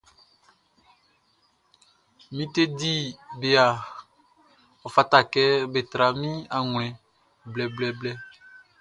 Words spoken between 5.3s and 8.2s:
kɛ be tra min awlɛn blɛblɛblɛ.